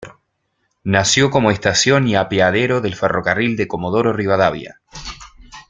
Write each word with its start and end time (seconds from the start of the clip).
Nació 0.83 1.29
como 1.29 1.51
estación 1.51 2.07
y 2.07 2.15
apeadero 2.15 2.81
del 2.81 2.95
Ferrocarril 2.95 3.55
de 3.55 3.67
Comodoro 3.67 4.13
Rivadavia. 4.13 4.81